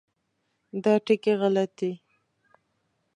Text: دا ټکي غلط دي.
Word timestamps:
دا 0.83 0.93
ټکي 1.05 1.33
غلط 1.41 1.71
دي. 1.79 1.91